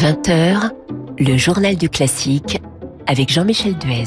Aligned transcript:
20h, 0.00 0.70
le 1.18 1.36
journal 1.36 1.74
du 1.74 1.88
classique 1.88 2.62
avec 3.08 3.32
Jean-Michel 3.32 3.76
Duez. 3.78 4.04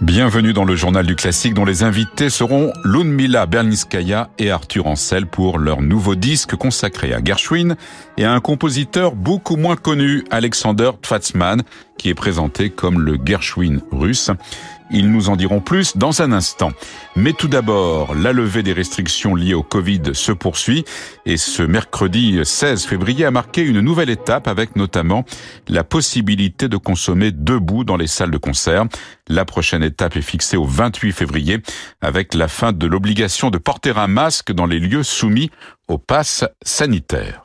Bienvenue 0.00 0.54
dans 0.54 0.64
le 0.64 0.74
journal 0.74 1.04
du 1.04 1.16
classique 1.16 1.52
dont 1.52 1.66
les 1.66 1.82
invités 1.82 2.30
seront 2.30 2.72
Ludmila 2.86 3.44
Berlinskaya 3.44 4.30
et 4.38 4.50
Arthur 4.50 4.86
Ancel 4.86 5.26
pour 5.26 5.58
leur 5.58 5.82
nouveau 5.82 6.14
disque 6.14 6.56
consacré 6.56 7.12
à 7.12 7.22
Gershwin 7.22 7.76
et 8.16 8.24
à 8.24 8.32
un 8.32 8.40
compositeur 8.40 9.14
beaucoup 9.14 9.56
moins 9.56 9.76
connu, 9.76 10.24
Alexander 10.30 10.92
Tvatsman, 11.02 11.62
qui 11.98 12.08
est 12.08 12.14
présenté 12.14 12.70
comme 12.70 13.02
le 13.02 13.18
Gershwin 13.22 13.82
russe. 13.92 14.30
Ils 14.90 15.10
nous 15.10 15.28
en 15.28 15.36
diront 15.36 15.60
plus 15.60 15.96
dans 15.96 16.22
un 16.22 16.32
instant. 16.32 16.72
Mais 17.16 17.32
tout 17.32 17.48
d'abord, 17.48 18.14
la 18.14 18.32
levée 18.32 18.62
des 18.62 18.72
restrictions 18.72 19.34
liées 19.34 19.54
au 19.54 19.62
Covid 19.62 20.14
se 20.14 20.32
poursuit 20.32 20.84
et 21.26 21.36
ce 21.36 21.62
mercredi 21.62 22.40
16 22.42 22.84
février 22.84 23.24
a 23.24 23.30
marqué 23.30 23.62
une 23.62 23.80
nouvelle 23.80 24.10
étape 24.10 24.48
avec 24.48 24.76
notamment 24.76 25.24
la 25.68 25.84
possibilité 25.84 26.68
de 26.68 26.76
consommer 26.76 27.30
debout 27.32 27.84
dans 27.84 27.96
les 27.96 28.06
salles 28.06 28.30
de 28.30 28.38
concert. 28.38 28.86
La 29.28 29.44
prochaine 29.44 29.82
étape 29.82 30.16
est 30.16 30.22
fixée 30.22 30.56
au 30.56 30.64
28 30.64 31.12
février 31.12 31.58
avec 32.00 32.34
la 32.34 32.48
fin 32.48 32.72
de 32.72 32.86
l'obligation 32.86 33.50
de 33.50 33.58
porter 33.58 33.96
un 33.96 34.08
masque 34.08 34.52
dans 34.52 34.66
les 34.66 34.78
lieux 34.78 35.02
soumis 35.02 35.50
au 35.88 35.98
pass 35.98 36.44
sanitaire. 36.62 37.42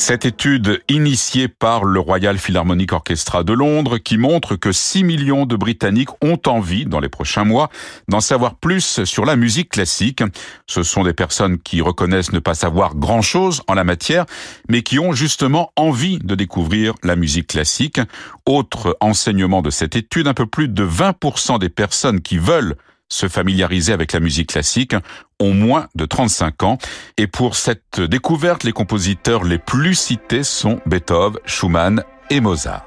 Cette 0.00 0.24
étude 0.24 0.82
initiée 0.88 1.46
par 1.46 1.84
le 1.84 2.00
Royal 2.00 2.38
Philharmonic 2.38 2.94
Orchestra 2.94 3.44
de 3.44 3.52
Londres 3.52 3.98
qui 3.98 4.16
montre 4.16 4.56
que 4.56 4.72
6 4.72 5.04
millions 5.04 5.44
de 5.44 5.56
Britanniques 5.56 6.08
ont 6.24 6.40
envie, 6.46 6.86
dans 6.86 7.00
les 7.00 7.10
prochains 7.10 7.44
mois, 7.44 7.68
d'en 8.08 8.20
savoir 8.20 8.54
plus 8.54 9.04
sur 9.04 9.26
la 9.26 9.36
musique 9.36 9.68
classique. 9.68 10.22
Ce 10.66 10.82
sont 10.82 11.04
des 11.04 11.12
personnes 11.12 11.58
qui 11.58 11.82
reconnaissent 11.82 12.32
ne 12.32 12.38
pas 12.38 12.54
savoir 12.54 12.96
grand-chose 12.96 13.60
en 13.68 13.74
la 13.74 13.84
matière, 13.84 14.24
mais 14.70 14.80
qui 14.80 14.98
ont 14.98 15.12
justement 15.12 15.70
envie 15.76 16.18
de 16.18 16.34
découvrir 16.34 16.94
la 17.02 17.14
musique 17.14 17.48
classique. 17.48 18.00
Autre 18.46 18.96
enseignement 19.00 19.60
de 19.60 19.68
cette 19.68 19.96
étude, 19.96 20.28
un 20.28 20.34
peu 20.34 20.46
plus 20.46 20.68
de 20.68 20.84
20% 20.84 21.58
des 21.58 21.68
personnes 21.68 22.22
qui 22.22 22.38
veulent 22.38 22.74
se 23.10 23.28
familiariser 23.28 23.92
avec 23.92 24.12
la 24.12 24.20
musique 24.20 24.50
classique 24.50 24.94
ont 25.38 25.52
moins 25.52 25.88
de 25.94 26.06
35 26.06 26.62
ans. 26.62 26.78
Et 27.18 27.26
pour 27.26 27.56
cette 27.56 28.00
découverte, 28.00 28.64
les 28.64 28.72
compositeurs 28.72 29.44
les 29.44 29.58
plus 29.58 29.94
cités 29.94 30.44
sont 30.44 30.80
Beethoven, 30.86 31.38
Schumann 31.44 32.04
et 32.30 32.40
Mozart. 32.40 32.86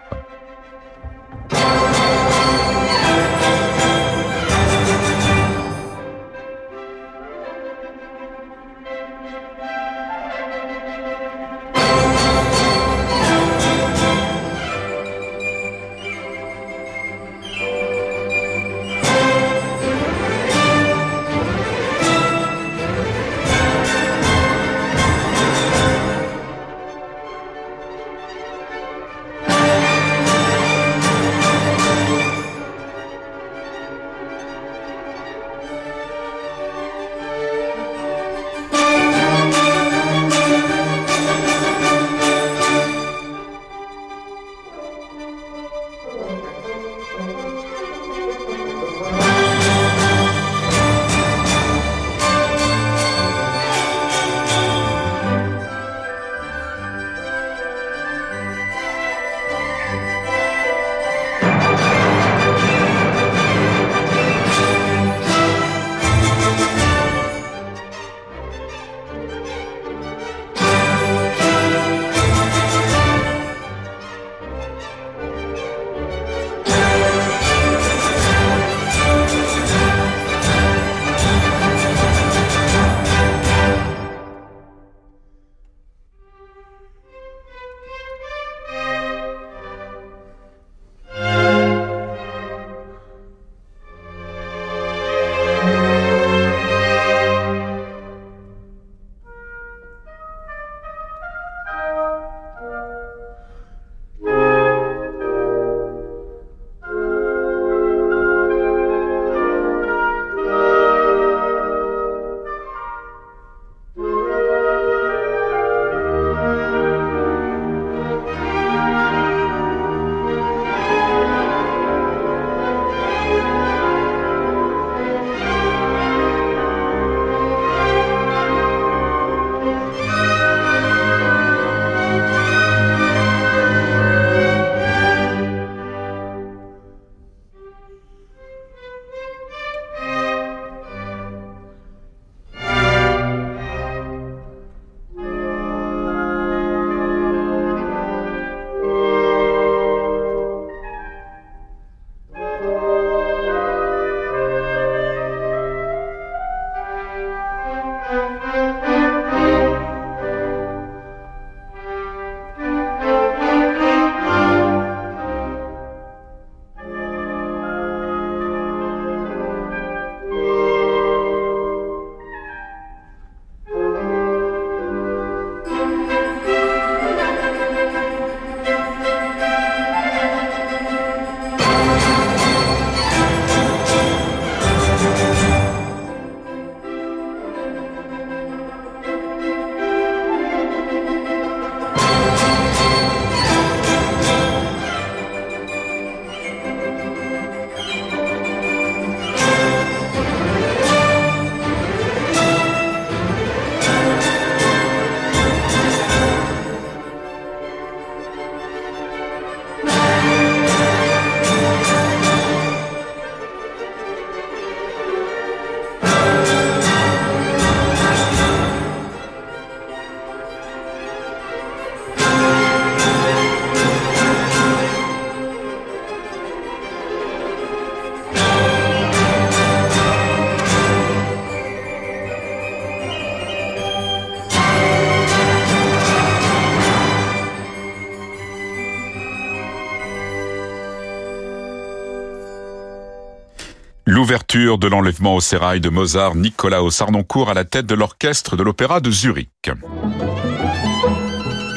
L'ouverture 244.33 244.79
de 244.79 244.87
l'enlèvement 244.87 245.35
au 245.35 245.41
sérail 245.41 245.79
de 245.79 245.89
Mozart, 245.89 246.33
Nicolas 246.33 246.81
Sarnoncourt 246.89 247.51
à 247.51 247.53
la 247.53 247.65
tête 247.65 247.85
de 247.85 247.93
l'orchestre 247.93 248.55
de 248.55 248.63
l'Opéra 248.63 248.99
de 248.99 249.11
Zurich. 249.11 249.69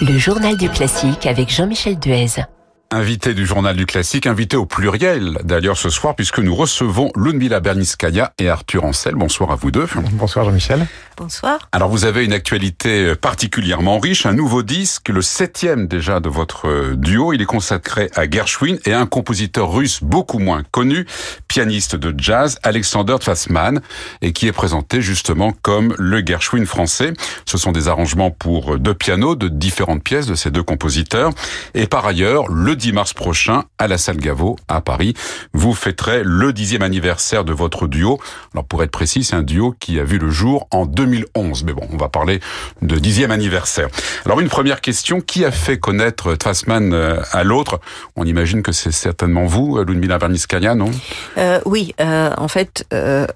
Le 0.01 0.17
journal 0.17 0.57
du 0.57 0.71
classique 0.71 1.27
avec 1.27 1.51
Jean-Michel 1.51 1.99
Duez. 1.99 2.47
Invité 2.91 3.35
du 3.35 3.45
journal 3.45 3.77
du 3.77 3.85
classique, 3.85 4.27
invité 4.27 4.57
au 4.57 4.65
pluriel 4.65 5.37
d'ailleurs 5.45 5.77
ce 5.77 5.91
soir 5.91 6.17
puisque 6.17 6.39
nous 6.39 6.55
recevons 6.55 7.11
Ludmila 7.15 7.61
Berniskaya 7.61 8.33
et 8.39 8.49
Arthur 8.49 8.85
Ancel. 8.85 9.17
Bonsoir 9.17 9.51
à 9.51 9.57
vous 9.57 9.71
deux. 9.71 9.87
Bonsoir 10.13 10.47
Jean-Michel. 10.47 10.87
Bonsoir. 11.17 11.71
Alors 11.73 11.89
vous 11.89 12.05
avez 12.05 12.27
une 12.27 12.35
actualité 12.35 13.15
particulièrement 13.15 13.99
riche, 13.99 14.27
un 14.27 14.35
nouveau 14.35 14.63
disque, 14.63 15.09
le 15.09 15.23
septième 15.23 15.87
déjà 15.87 16.21
de 16.21 16.29
votre 16.29 16.95
duo. 16.95 17.33
Il 17.33 17.41
est 17.41 17.47
consacré 17.47 18.11
à 18.15 18.29
Gershwin 18.29 18.79
et 18.85 18.93
un 18.93 19.07
compositeur 19.07 19.73
russe 19.73 20.03
beaucoup 20.03 20.39
moins 20.39 20.63
connu, 20.71 21.07
pianiste 21.49 21.97
de 21.97 22.15
jazz, 22.19 22.59
Alexander 22.63 23.17
Tfassman, 23.19 23.81
et 24.21 24.35
qui 24.35 24.47
est 24.47 24.53
présenté 24.53 25.01
justement 25.01 25.53
comme 25.63 25.95
le 25.99 26.21
Gershwin 26.25 26.67
français. 26.67 27.15
Ce 27.47 27.57
sont 27.57 27.73
des 27.73 27.89
arrangements 27.89 28.31
pour 28.31 28.79
deux 28.79 28.95
pianos 28.95 29.37
de 29.37 29.49
différentes 29.49 30.05
pièces 30.05 30.27
de 30.27 30.35
ces 30.35 30.51
deux 30.51 30.63
compositeurs. 30.63 31.31
Et 31.73 31.87
par 31.87 32.05
ailleurs, 32.05 32.49
le 32.49 32.77
10 32.77 32.93
mars 32.93 33.15
prochain, 33.15 33.65
à 33.79 33.89
la 33.89 33.97
salle 33.97 34.19
Gaveau, 34.19 34.57
à 34.69 34.83
Paris, 34.83 35.15
vous 35.55 35.73
fêterez 35.73 36.23
le 36.25 36.53
dixième 36.53 36.83
anniversaire 36.83 37.45
de 37.45 37.55
votre 37.55 37.87
duo. 37.87 38.21
Alors 38.53 38.67
pour 38.67 38.83
être 38.83 38.91
précis, 38.91 39.25
c'est 39.25 39.37
un 39.37 39.43
duo 39.43 39.75
qui 39.81 39.99
a 39.99 40.05
vu 40.05 40.19
le 40.19 40.29
jour 40.29 40.69
en 40.71 40.85
2011. 41.07 41.65
Mais 41.65 41.73
bon, 41.73 41.87
on 41.93 41.97
va 41.97 42.09
parler 42.09 42.41
de 42.83 42.97
dixième 42.99 43.31
anniversaire. 43.31 43.89
Alors 44.25 44.41
une 44.41 44.49
première 44.49 44.81
question, 44.81 45.21
qui 45.21 45.45
a 45.45 45.51
fait 45.51 45.79
connaître 45.79 46.35
Tfassman 46.35 46.93
euh, 46.93 47.21
à 47.33 47.45
l'autre? 47.45 47.81
On 48.17 48.25
imagine 48.25 48.63
que 48.63 48.73
c'est 48.73 48.93
certainement 48.93 49.47
vous, 49.47 49.79
Ludmila 49.79 50.19
Verniskaya, 50.19 50.75
non? 50.75 50.91
Euh, 51.39 51.61
Oui, 51.65 51.95
euh, 52.01 52.31
en 52.37 52.49
fait, 52.49 52.85
euh, 52.93 53.27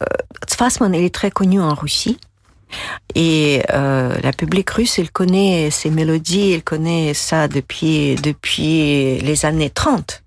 il 0.92 1.04
est 1.04 1.14
très 1.14 1.30
connu 1.30 1.60
en 1.60 1.74
Russie. 1.74 2.18
Et 3.14 3.62
euh, 3.72 4.14
la 4.22 4.32
public 4.32 4.70
russe, 4.70 4.98
elle 4.98 5.10
connaît 5.10 5.70
ses 5.70 5.90
mélodies, 5.90 6.52
elle 6.52 6.62
connaît 6.62 7.14
ça 7.14 7.48
depuis 7.48 8.14
depuis 8.16 9.18
les 9.18 9.44
années 9.44 9.70
30 9.70 10.22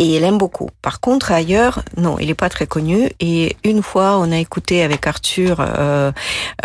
et 0.00 0.14
elle 0.14 0.24
aime 0.24 0.38
beaucoup. 0.38 0.70
Par 0.80 1.00
contre, 1.00 1.30
ailleurs, 1.30 1.82
non, 1.98 2.18
il 2.18 2.30
est 2.30 2.34
pas 2.34 2.48
très 2.48 2.66
connu. 2.66 3.10
Et 3.20 3.56
une 3.64 3.82
fois, 3.82 4.18
on 4.18 4.32
a 4.32 4.38
écouté 4.38 4.82
avec 4.82 5.06
Arthur 5.06 5.58
euh, 5.60 6.10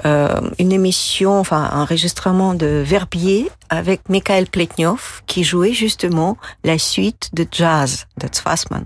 euh, 0.06 0.42
une 0.58 0.72
émission, 0.72 1.38
enfin 1.38 1.70
un 1.74 1.82
enregistrement 1.82 2.54
de 2.54 2.82
Verbier 2.86 3.52
avec 3.70 4.08
Mikhail 4.10 4.46
Pletnyov 4.46 5.22
qui 5.28 5.44
jouait 5.44 5.74
justement 5.74 6.38
la 6.64 6.78
suite 6.78 7.30
de 7.34 7.46
jazz 7.52 8.06
de 8.18 8.28
Zwassman. 8.34 8.86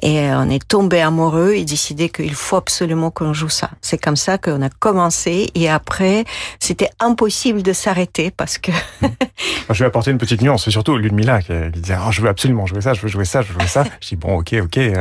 Et 0.00 0.30
on 0.30 0.48
est 0.48 0.66
tombé 0.66 1.00
amoureux 1.00 1.52
et 1.52 1.64
décidé 1.64 2.08
qu'il 2.08 2.34
faut 2.34 2.56
absolument 2.56 3.10
qu'on 3.10 3.34
joue 3.34 3.48
ça. 3.48 3.70
C'est 3.82 3.98
comme 3.98 4.16
ça 4.16 4.38
qu'on 4.38 4.62
a 4.62 4.70
commencé 4.70 5.50
et 5.54 5.68
après, 5.68 6.24
c'était 6.60 6.90
impossible 6.98 7.62
de 7.62 7.72
s'arrêter 7.72 8.30
parce 8.30 8.58
que... 8.58 8.72
je 9.70 9.78
vais 9.80 9.86
apporter 9.86 10.12
une 10.12 10.18
petite 10.18 10.40
nuance, 10.40 10.64
c'est 10.64 10.70
surtout 10.70 10.96
Ludmilla 10.96 11.42
qui 11.42 11.52
disait 11.74 11.96
oh, 12.00 12.10
je 12.10 12.22
veux 12.22 12.28
absolument 12.28 12.64
jouer 12.66 12.71
ça, 12.80 12.94
je 12.94 13.00
veux 13.00 13.08
jouer 13.08 13.24
ça, 13.24 13.42
je 13.42 13.52
veux 13.52 13.58
jouer 13.58 13.68
ça. 13.68 13.84
Je 14.00 14.08
dis 14.08 14.16
bon, 14.16 14.38
ok, 14.38 14.54
ok. 14.62 14.76
Et, 14.78 14.92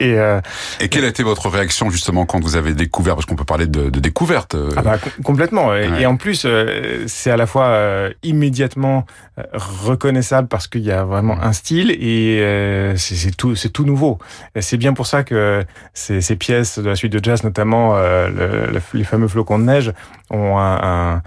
euh, 0.00 0.40
et 0.80 0.88
quelle 0.88 1.04
a 1.04 1.08
été 1.08 1.22
votre 1.22 1.48
réaction 1.48 1.90
justement 1.90 2.26
quand 2.26 2.40
vous 2.40 2.56
avez 2.56 2.74
découvert, 2.74 3.14
parce 3.14 3.26
qu'on 3.26 3.36
peut 3.36 3.44
parler 3.44 3.66
de, 3.66 3.90
de 3.90 4.00
découverte 4.00 4.56
ah 4.76 4.82
bah, 4.82 4.98
complètement. 5.22 5.74
Et, 5.74 5.88
ouais. 5.88 6.02
et 6.02 6.06
en 6.06 6.16
plus, 6.16 6.44
euh, 6.44 7.04
c'est 7.06 7.30
à 7.30 7.36
la 7.36 7.46
fois 7.46 7.66
euh, 7.66 8.10
immédiatement 8.22 9.06
reconnaissable 9.52 10.46
parce 10.48 10.68
qu'il 10.68 10.82
y 10.82 10.92
a 10.92 11.04
vraiment 11.04 11.40
un 11.42 11.52
style 11.52 11.90
et 11.90 12.40
euh, 12.40 12.96
c'est 12.96 13.36
tout, 13.36 13.56
c'est 13.56 13.70
tout 13.70 13.84
nouveau. 13.84 14.18
C'est 14.60 14.76
bien 14.76 14.92
pour 14.92 15.06
ça 15.06 15.24
que 15.24 15.64
ces, 15.92 16.20
ces, 16.20 16.36
pièces 16.36 16.78
de 16.78 16.88
la 16.88 16.94
suite 16.94 17.12
de 17.12 17.20
jazz, 17.22 17.42
notamment 17.42 17.96
euh, 17.96 18.28
le, 18.28 18.72
le, 18.72 18.80
les 18.92 19.04
fameux 19.04 19.26
flocons 19.26 19.58
de 19.58 19.64
neige, 19.64 19.92
ont 20.30 20.58
un, 20.58 21.16
un, 21.16 21.22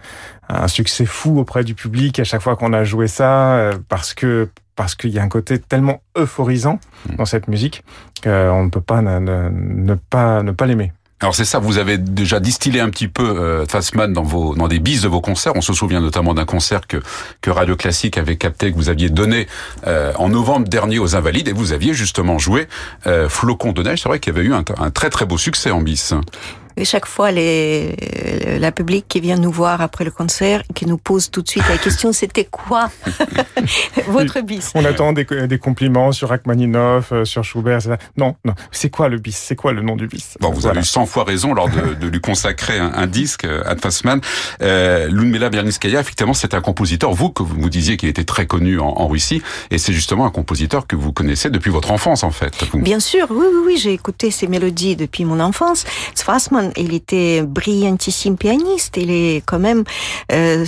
un, 0.50 0.68
succès 0.68 1.06
fou 1.06 1.40
auprès 1.40 1.64
du 1.64 1.76
public 1.76 2.20
à 2.20 2.24
chaque 2.24 2.42
fois 2.42 2.56
qu'on 2.56 2.74
a 2.74 2.84
joué 2.84 3.08
ça 3.08 3.72
parce 3.90 4.14
que 4.14 4.50
parce 4.76 4.96
qu'il 4.96 5.10
y 5.10 5.20
a 5.20 5.24
un 5.24 5.30
côté 5.30 5.60
tellement 5.60 6.02
euphorisant 6.18 6.80
dans 7.18 7.26
cette 7.26 7.48
musique 7.48 7.84
qu'on 8.24 8.64
ne 8.64 8.70
peut 8.70 8.82
pas 8.82 9.02
ne, 9.02 9.20
ne, 9.20 9.50
ne 9.50 9.96
pas 9.96 10.44
ne 10.44 10.52
pas 10.52 10.66
l'aimer. 10.66 10.92
Alors 11.20 11.34
c'est 11.34 11.46
ça, 11.46 11.58
vous 11.58 11.80
avez 11.80 11.98
déjà 11.98 12.40
distillé 12.40 12.80
un 12.80 12.92
petit 12.92 13.08
peu 13.08 13.24
euh, 13.24 13.66
Fassman 13.66 14.14
dans 14.14 14.22
vos 14.22 14.54
dans 14.54 14.68
des 14.68 14.78
bises 14.78 15.02
de 15.02 15.08
vos 15.08 15.20
concerts. 15.20 15.54
On 15.56 15.62
se 15.62 15.74
souvient 15.74 16.00
notamment 16.00 16.36
d'un 16.36 16.46
concert 16.46 16.86
que 16.86 16.98
que 17.42 17.50
Radio 17.50 17.76
Classique 17.76 18.20
avait 18.20 18.36
capté, 18.36 18.72
que 18.72 18.76
vous 18.76 18.90
aviez 18.90 19.10
donné 19.10 19.48
euh, 19.88 20.14
en 20.18 20.30
novembre 20.30 20.68
dernier 20.68 21.00
aux 21.00 21.16
Invalides, 21.16 21.48
et 21.48 21.54
vous 21.54 21.74
aviez 21.74 21.96
justement 21.96 22.38
joué 22.38 22.68
euh, 23.08 23.30
Flocon 23.30 23.72
de 23.72 23.82
neige. 23.82 24.04
C'est 24.04 24.10
vrai 24.10 24.20
qu'il 24.20 24.36
y 24.36 24.38
avait 24.38 24.48
eu 24.48 24.54
un, 24.54 24.64
un, 24.78 24.92
très 24.92 25.10
très 25.10 25.26
beau 25.26 25.40
succès 25.40 25.72
en 25.72 25.82
bis. 25.82 26.14
Et 26.78 26.86
chaque 26.86 27.08
fois, 27.08 27.32
les, 27.32 27.96
la 28.60 28.72
public 28.72 29.06
qui 29.08 29.20
vient 29.20 29.38
nous 29.38 29.52
voir 29.52 29.82
après 29.82 30.04
le 30.04 30.12
concert, 30.12 30.62
qui 30.76 30.86
nous 30.86 30.98
pose 30.98 31.32
tout 31.32 31.42
de 31.42 31.50
suite 31.50 31.68
la 31.68 31.78
question, 31.78 32.14
c'était 32.14 32.46
quoi 32.46 32.90
votre 34.08 34.42
bis? 34.42 34.72
On 34.76 34.86
attend 34.86 35.12
des, 35.14 35.26
des, 35.26 35.58
compliments 35.60 36.12
sur 36.12 36.30
Rachmaninoff, 36.30 37.12
sur 37.24 37.44
Schubert. 37.44 37.78
Etc. 37.78 37.96
Non, 38.16 38.36
non. 38.46 38.54
C'est 38.72 38.90
quoi 38.90 39.10
le 39.10 39.18
bis? 39.18 39.36
C'est 39.36 39.56
quoi 39.56 39.74
le 39.74 39.82
nom 39.82 39.96
du 39.96 40.08
bis? 40.08 40.38
Bon, 40.40 40.52
vous 40.52 40.62
voilà. 40.62 40.78
avez 40.78 40.82
eu 40.82 40.86
100 40.86 41.08
fois 41.08 41.24
raison 41.24 41.54
lors 41.54 41.70
de, 41.70 41.96
de 41.96 42.08
lui 42.08 42.22
consacrer 42.22 42.78
un, 42.78 42.94
un 42.94 43.08
disque, 43.08 43.46
Ad 43.66 43.82
Fassman. 43.82 44.22
Euh, 44.62 45.08
Ludmila 45.08 45.50
Berlinskaya, 45.50 46.00
effectivement, 46.00 46.34
c'est 46.34 46.54
un 46.54 46.62
compositeur, 46.62 47.12
vous, 47.14 47.30
que 47.30 47.44
vous 47.44 47.70
disiez 47.70 47.98
qu'il 47.98 48.10
était 48.10 48.24
très 48.24 48.46
connu 48.46 48.80
en, 48.80 48.88
en 48.88 49.08
Russie, 49.08 49.42
et 49.72 49.78
c'est 49.78 49.94
justement 49.94 50.26
un 50.26 50.32
compositeur 50.32 50.86
que 50.86 50.96
vous 50.96 51.12
connaissez 51.12 51.50
depuis 51.50 51.72
votre 51.72 51.92
enfance, 51.92 52.24
en 52.24 52.32
fait. 52.32 52.54
Vous. 52.72 52.80
Bien 52.82 53.00
sûr, 53.00 53.28
oui, 53.32 53.46
oui, 53.52 53.62
oui, 53.66 53.78
j'ai 53.78 53.94
écouté 53.94 54.32
ces 54.32 54.48
mélodies 54.48 54.96
depuis 54.96 55.26
mon 55.26 55.40
enfance. 55.40 55.86
Fassman, 56.16 56.67
il 56.76 56.94
était 56.94 57.42
brillantissime 57.44 58.38
pianiste. 58.38 58.98
Il 58.98 59.12
est 59.12 59.44
quand 59.46 59.60
même 59.60 59.84
euh, 60.32 60.66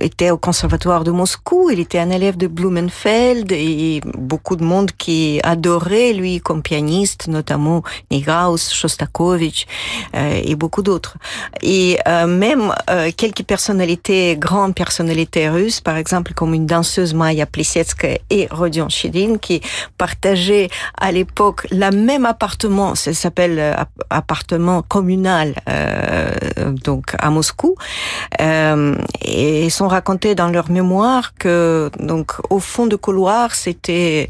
était 0.00 0.30
au 0.30 0.38
conservatoire 0.38 1.04
de 1.04 1.10
Moscou. 1.10 1.70
Il 1.70 1.80
était 1.80 1.98
un 1.98 2.10
élève 2.10 2.36
de 2.36 2.46
Blumenfeld 2.46 3.52
et 3.52 4.00
beaucoup 4.16 4.56
de 4.56 4.64
monde 4.64 4.90
qui 4.96 5.40
adorait 5.42 6.12
lui 6.12 6.40
comme 6.40 6.62
pianiste, 6.62 7.28
notamment 7.28 7.82
Nigaus, 8.10 8.72
Shostakovich 8.72 9.66
euh, 10.14 10.40
et 10.42 10.54
beaucoup 10.54 10.82
d'autres. 10.82 11.16
Et 11.62 11.98
euh, 12.08 12.26
même 12.26 12.72
euh, 12.90 13.10
quelques 13.16 13.44
personnalités, 13.44 14.36
grandes 14.36 14.74
personnalités 14.74 15.48
russes, 15.48 15.80
par 15.80 15.96
exemple 15.96 16.32
comme 16.34 16.54
une 16.54 16.66
danseuse 16.66 17.14
Maya 17.14 17.46
Plisetskaya 17.46 18.18
et 18.30 18.48
Rodion 18.50 18.88
Chidin, 18.88 19.38
qui 19.38 19.60
partageaient 19.98 20.68
à 20.98 21.12
l'époque 21.12 21.66
la 21.70 21.90
même 21.90 22.26
appartement. 22.26 22.94
Ça 22.94 23.12
s'appelle 23.12 23.58
euh, 23.58 23.74
appartement 24.10 24.82
communal 24.94 25.56
euh, 25.68 26.30
donc 26.88 27.16
à 27.18 27.28
Moscou. 27.30 27.74
Euh, 28.40 28.94
et 29.22 29.68
sont 29.70 29.88
racontés 29.88 30.36
dans 30.36 30.50
leur 30.56 30.70
mémoire 30.70 31.34
que 31.34 31.90
donc 31.98 32.28
au 32.50 32.60
fond 32.60 32.86
du 32.86 32.96
couloir 32.96 33.56
c'était 33.56 34.28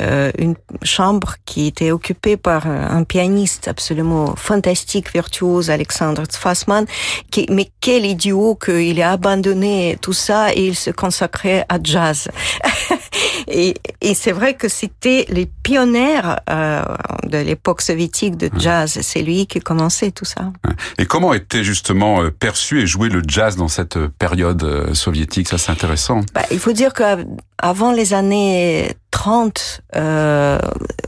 euh, 0.00 0.30
une 0.38 0.56
chambre 0.82 1.34
qui 1.44 1.66
était 1.66 1.90
occupée 1.90 2.38
par 2.38 2.66
un 2.66 3.04
pianiste 3.04 3.68
absolument 3.68 4.34
fantastique 4.36 5.12
virtuose 5.12 5.68
Alexandre 5.68 6.22
Fassman 6.30 6.86
qui 7.30 7.46
mais 7.50 7.68
quel 7.82 8.06
idiot 8.06 8.54
qu'il 8.64 9.02
a 9.02 9.12
abandonné 9.12 9.98
tout 10.00 10.18
ça 10.26 10.54
et 10.54 10.64
il 10.70 10.76
se 10.76 10.90
consacrait 10.90 11.66
à 11.68 11.76
jazz. 11.82 12.28
Et, 13.48 13.74
et 14.00 14.14
c'est 14.14 14.32
vrai 14.32 14.54
que 14.54 14.68
c'était 14.68 15.24
les 15.28 15.46
pionniers 15.46 16.20
euh, 16.50 16.82
de 17.24 17.38
l'époque 17.38 17.82
soviétique 17.82 18.36
de 18.36 18.50
jazz. 18.58 18.98
C'est 19.02 19.22
lui 19.22 19.46
qui 19.46 19.60
commençait 19.60 20.05
tout 20.12 20.24
ça 20.24 20.52
et 20.98 21.06
comment 21.06 21.34
était 21.34 21.64
justement 21.64 22.22
euh, 22.22 22.30
perçu 22.30 22.80
et 22.80 22.86
joué 22.86 23.08
le 23.08 23.22
jazz 23.26 23.56
dans 23.56 23.68
cette 23.68 23.98
période 23.98 24.62
euh, 24.62 24.94
soviétique? 24.94 25.48
Ça, 25.48 25.58
c'est 25.58 25.72
intéressant. 25.72 26.20
Bah, 26.34 26.42
il 26.50 26.58
faut 26.58 26.72
dire 26.72 26.92
qu'avant 26.92 27.92
les 27.92 28.14
années 28.14 28.96
30, 29.10 29.82
euh, 29.96 30.58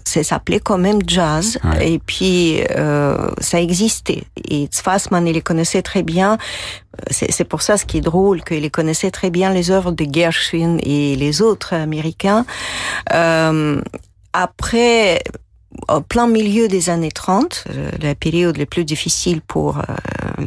ça 0.05 0.23
s'appelait 0.23 0.61
quand 0.61 0.79
même 0.79 1.01
jazz. 1.07 1.59
Ouais. 1.65 1.93
Et 1.93 1.99
puis, 1.99 2.63
euh, 2.77 3.29
ça 3.39 3.61
existait. 3.61 4.25
Et 4.49 4.69
Fassman, 4.73 5.27
il 5.27 5.35
les 5.35 5.43
connaissait 5.43 5.83
très 5.83 6.03
bien. 6.03 6.39
C'est 7.11 7.45
pour 7.45 7.63
ça 7.63 7.77
ce 7.77 7.85
qui 7.85 7.99
est 7.99 8.03
drôle, 8.03 8.43
qu'il 8.43 8.69
connaissait 8.71 9.11
très 9.11 9.31
bien 9.31 9.53
les 9.53 9.71
œuvres 9.71 9.93
de 9.93 10.05
Gershwin 10.11 10.79
et 10.83 11.15
les 11.17 11.43
autres 11.43 11.75
américains. 11.75 12.45
Euh, 13.13 13.81
après, 14.33 15.23
au 15.89 16.01
plein 16.01 16.27
milieu 16.27 16.69
des 16.69 16.91
années 16.91 17.11
30, 17.11 17.65
euh, 17.71 17.91
la 18.03 18.15
période 18.15 18.57
la 18.57 18.67
plus 18.67 18.85
difficile 18.85 19.41
pour 19.41 19.79
euh, 19.79 19.83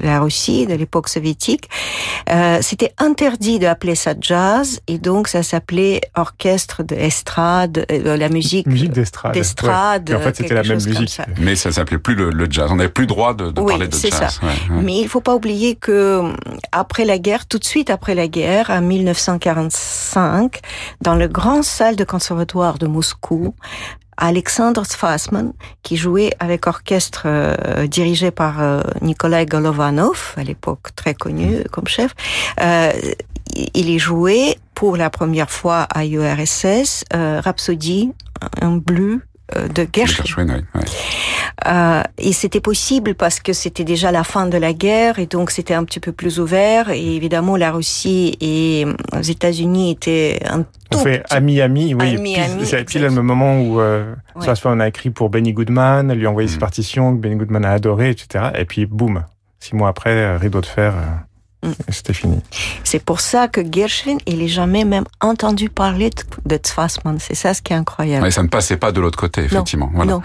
la 0.04 0.20
Russie 0.20 0.66
de 0.68 0.74
l'époque 0.74 1.10
soviétique, 1.10 1.70
euh, 2.30 2.60
c'était 2.62 2.94
interdit 2.98 3.60
d'appeler 3.60 3.96
ça 3.96 4.14
jazz 4.20 4.82
et 4.88 4.98
donc 4.98 5.28
ça 5.28 5.44
s'appelait 5.44 6.02
orchestre 6.16 6.84
d'estrade, 6.84 7.86
de 7.90 8.10
la 8.10 8.30
musique, 8.30 8.68
musique 8.68 8.92
d'estrade. 8.92 9.34
D'estrade. 9.34 10.10
Ouais. 10.10 10.16
En 10.16 10.20
fait, 10.20 10.36
c'était 10.36 10.54
la 10.54 10.64
même 10.64 10.84
musique. 10.84 11.10
Ça. 11.10 11.26
Mais 11.40 11.56
ça 11.56 11.72
s'appelait 11.72 11.98
plus 11.98 12.16
le, 12.16 12.30
le, 12.30 12.48
jazz. 12.50 12.70
On 12.72 12.76
n'avait 12.76 12.90
plus 12.90 13.04
le 13.04 13.08
droit 13.08 13.34
de, 13.34 13.52
de 13.52 13.62
oui, 13.62 13.68
parler 13.68 13.88
de 13.88 13.94
jazz. 13.94 14.12
Ça. 14.12 14.30
Ouais, 14.44 14.76
ouais. 14.76 14.82
Mais 14.84 15.00
il 15.00 15.08
faut 15.08 15.22
pas 15.22 15.36
oublier 15.36 15.76
que 15.76 16.34
après 16.72 17.06
la 17.06 17.18
guerre, 17.18 17.46
tout 17.46 17.60
de 17.60 17.66
suite 17.66 17.90
après 17.90 18.16
la 18.16 18.28
guerre, 18.28 18.70
en 18.70 18.82
1945, 18.82 20.60
dans 21.02 21.16
le 21.16 21.28
grand 21.28 21.64
salle 21.64 21.96
de 21.96 22.04
conservatoire 22.04 22.78
de 22.78 22.88
Moscou, 22.88 23.54
Alexandre 24.18 24.86
Sfassman, 24.86 25.54
qui 25.84 25.98
jouait 25.98 26.32
avec 26.40 26.68
orchestre 26.68 27.24
euh, 27.26 27.88
dirigé 27.88 28.32
par 28.32 28.62
euh, 28.62 28.82
Nikolai 29.02 29.46
Golovanov, 29.46 30.34
à 30.38 30.44
l'époque 30.44 30.96
très 30.96 31.14
connu 31.14 31.58
mm. 31.58 31.64
comme 31.72 31.88
chef. 31.88 32.14
Euh, 32.62 32.92
il 33.74 33.90
est 33.90 34.00
joué 34.00 34.58
pour 34.76 34.96
la 34.96 35.10
première 35.10 35.52
fois 35.52 35.82
à 35.94 36.06
URSS 36.06 37.04
Rhapsody 37.14 38.14
en 38.62 38.78
bleu 38.78 39.22
de 39.74 39.88
Gershwin. 39.92 40.64
Euh, 41.68 42.02
et 42.18 42.34
c'était 42.34 42.60
possible 42.60 43.14
parce 43.14 43.40
que 43.40 43.54
c'était 43.54 43.84
déjà 43.84 44.12
la 44.12 44.24
fin 44.24 44.48
de 44.48 44.58
la 44.58 44.74
guerre 44.74 45.20
et 45.20 45.28
donc 45.28 45.52
c'était 45.52 45.74
un 45.74 45.84
petit 45.84 46.00
peu 46.00 46.12
plus 46.12 46.40
ouvert. 46.40 46.90
Et 46.90 47.16
évidemment, 47.16 47.56
la 47.56 47.72
Russie 47.72 48.38
et 48.42 48.86
les 49.14 49.32
États-Unis 49.32 49.92
étaient 49.92 50.40
un 50.46 50.64
tout 50.92 50.98
On 51.00 51.04
fait 51.04 51.24
ami-ami, 51.30 51.94
oui. 51.94 52.18
C'est 52.66 52.84
pile 52.84 53.04
le 53.04 53.22
moment 53.22 53.62
où 53.62 53.80
euh, 53.80 54.14
ouais. 54.36 54.54
on 54.66 54.80
a 54.80 54.88
écrit 54.88 55.10
pour 55.10 55.30
Benny 55.30 55.54
Goodman, 55.54 56.14
lui 56.14 56.26
a 56.26 56.30
envoyé 56.30 56.50
ses 56.50 56.58
mm. 56.58 56.60
partitions, 56.60 57.12
Benny 57.14 57.36
Goodman 57.36 57.64
a 57.64 57.72
adoré, 57.72 58.10
etc. 58.10 58.50
Et 58.58 58.66
puis 58.66 58.86
boum, 58.86 59.24
six 59.60 59.76
mois 59.76 59.90
après, 59.90 60.12
euh, 60.12 60.38
rideau 60.38 60.62
de 60.62 60.66
fer. 60.66 60.94
Euh. 60.96 61.31
C'était 61.90 62.14
fini. 62.14 62.40
C'est 62.84 63.04
pour 63.04 63.20
ça 63.20 63.48
que 63.48 63.62
Gershwin, 63.62 64.18
il 64.26 64.42
est 64.42 64.48
jamais 64.48 64.84
même 64.84 65.06
entendu 65.20 65.70
parler 65.70 66.10
de 66.46 66.60
Zwassmann. 66.66 67.20
C'est 67.20 67.36
ça 67.36 67.54
ce 67.54 67.62
qui 67.62 67.74
est 67.74 67.76
incroyable. 67.76 68.24
Mais 68.24 68.32
ça 68.32 68.44
ne 68.44 68.48
passait 68.48 68.78
pas 68.78 68.92
de 68.92 69.00
l'autre 69.00 69.18
côté, 69.18 69.44
effectivement. 69.44 69.88
Non, 69.94 70.04
voilà. 70.04 70.20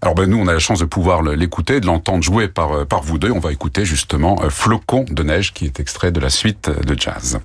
Alors 0.00 0.14
ben 0.14 0.28
nous, 0.28 0.38
on 0.38 0.48
a 0.48 0.52
la 0.52 0.58
chance 0.58 0.80
de 0.80 0.84
pouvoir 0.84 1.22
l'écouter, 1.22 1.80
de 1.80 1.86
l'entendre 1.86 2.22
jouer 2.22 2.48
par 2.48 2.72
euh, 2.72 2.84
par 2.84 3.02
vous 3.02 3.18
deux. 3.18 3.30
On 3.30 3.38
va 3.38 3.52
écouter 3.52 3.84
justement 3.84 4.38
euh, 4.42 4.50
Flocon 4.50 5.04
de 5.08 5.22
neige, 5.22 5.52
qui 5.52 5.66
est 5.66 5.78
extrait 5.78 6.10
de 6.10 6.20
la 6.20 6.30
suite 6.30 6.68
de 6.68 6.98
jazz. 6.98 7.40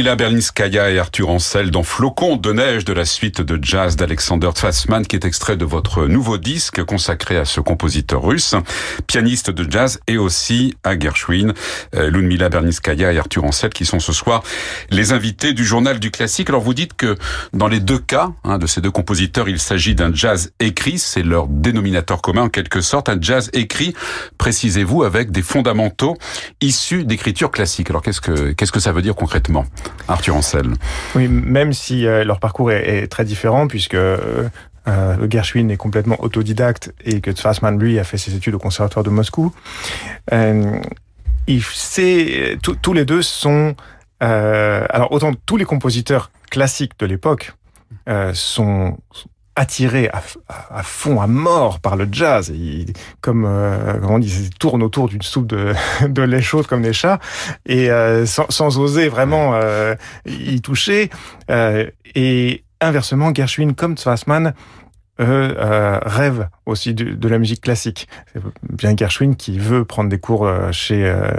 Ludmila 0.00 0.16
Berlinskaya 0.16 0.90
et 0.90 0.98
Arthur 0.98 1.28
Ancel 1.28 1.70
dans 1.70 1.82
Flocon 1.82 2.36
de 2.38 2.54
neige 2.54 2.86
de 2.86 2.94
la 2.94 3.04
suite 3.04 3.42
de 3.42 3.62
jazz 3.62 3.96
d'Alexander 3.96 4.48
Tfassman 4.54 5.04
qui 5.04 5.14
est 5.14 5.26
extrait 5.26 5.58
de 5.58 5.66
votre 5.66 6.06
nouveau 6.06 6.38
disque 6.38 6.82
consacré 6.84 7.36
à 7.36 7.44
ce 7.44 7.60
compositeur 7.60 8.22
russe, 8.22 8.54
pianiste 9.06 9.50
de 9.50 9.70
jazz 9.70 10.00
et 10.06 10.16
aussi 10.16 10.74
à 10.84 10.98
Gershwin. 10.98 11.52
Euh, 11.94 12.08
Ludmila 12.08 12.48
Berlinskaya 12.48 13.12
et 13.12 13.18
Arthur 13.18 13.44
Ancel 13.44 13.68
qui 13.74 13.84
sont 13.84 14.00
ce 14.00 14.14
soir 14.14 14.42
les 14.88 15.12
invités 15.12 15.52
du 15.52 15.66
journal 15.66 16.00
du 16.00 16.10
classique. 16.10 16.48
Alors 16.48 16.62
vous 16.62 16.72
dites 16.72 16.94
que 16.94 17.16
dans 17.52 17.68
les 17.68 17.80
deux 17.80 17.98
cas 17.98 18.30
hein, 18.44 18.56
de 18.56 18.66
ces 18.66 18.80
deux 18.80 18.90
compositeurs, 18.90 19.50
il 19.50 19.58
s'agit 19.58 19.94
d'un 19.94 20.14
jazz 20.14 20.50
écrit, 20.60 20.98
c'est 20.98 21.22
leur 21.22 21.46
dénominateur 21.46 22.22
commun 22.22 22.44
en 22.44 22.48
quelque 22.48 22.80
sorte, 22.80 23.10
un 23.10 23.20
jazz 23.20 23.50
écrit, 23.52 23.92
précisez-vous, 24.38 25.02
avec 25.02 25.30
des 25.30 25.42
fondamentaux 25.42 26.16
issus 26.62 27.04
d'écriture 27.04 27.50
classique. 27.50 27.90
Alors 27.90 28.00
qu'est-ce 28.00 28.22
que 28.22 28.52
qu'est-ce 28.52 28.72
que 28.72 28.80
ça 28.80 28.92
veut 28.92 29.02
dire 29.02 29.14
concrètement? 29.14 29.66
Arthur 30.08 30.36
Ancel. 30.36 30.66
Oui, 31.14 31.28
même 31.28 31.72
si 31.72 32.06
euh, 32.06 32.24
leur 32.24 32.40
parcours 32.40 32.72
est, 32.72 33.06
très 33.06 33.24
différent, 33.24 33.66
puisque 33.66 33.94
euh, 33.94 34.48
euh, 34.88 35.28
Gershwin 35.28 35.68
est 35.70 35.76
complètement 35.76 36.22
autodidacte 36.22 36.92
et 37.04 37.20
que 37.20 37.32
Fassman, 37.32 37.78
lui, 37.78 37.98
a 37.98 38.04
fait 38.04 38.18
ses 38.18 38.34
études 38.34 38.54
au 38.54 38.58
conservatoire 38.58 39.04
de 39.04 39.10
Moscou. 39.10 39.52
Tous 42.82 42.92
les 42.92 43.04
deux 43.04 43.22
sont 43.22 43.74
alors 44.20 45.12
autant 45.12 45.32
tous 45.46 45.56
les 45.56 45.64
compositeurs 45.64 46.30
classiques 46.50 46.92
de 46.98 47.06
l'époque 47.06 47.52
sont 48.34 48.98
attirés 49.56 50.08
à, 50.08 50.22
à, 50.70 50.82
fond, 50.82 51.20
à 51.20 51.26
mort 51.26 51.80
par 51.80 51.96
le 51.96 52.08
jazz. 52.10 52.50
Et 52.50 52.86
comme, 53.20 53.44
euh, 53.46 54.00
on 54.02 54.18
dit, 54.18 54.44
ils 54.44 54.50
tournent 54.50 54.82
autour 54.82 55.08
d'une 55.08 55.22
soupe 55.22 55.46
de, 55.46 55.74
de 56.08 56.22
lait 56.22 56.42
chaude 56.42 56.66
comme 56.66 56.82
des 56.82 56.92
chats, 56.92 57.18
et 57.66 57.90
euh, 57.90 58.26
sans, 58.26 58.46
sans, 58.50 58.78
oser 58.78 59.08
vraiment 59.08 59.52
euh, 59.54 59.94
y 60.26 60.60
toucher. 60.60 61.10
Euh, 61.50 61.88
et 62.14 62.64
inversement, 62.80 63.34
Gershwin 63.34 63.74
comme 63.74 63.96
Zwassmann 63.96 64.54
euh, 65.20 65.98
rêve 66.02 66.48
aussi 66.70 66.94
de, 66.94 67.12
de, 67.12 67.28
la 67.28 67.38
musique 67.38 67.62
classique. 67.62 68.08
C'est 68.32 68.40
bien 68.62 68.96
Gershwin 68.96 69.34
qui 69.34 69.58
veut 69.58 69.84
prendre 69.84 70.08
des 70.08 70.18
cours 70.18 70.46
euh, 70.46 70.72
chez 70.72 71.04
euh, 71.04 71.30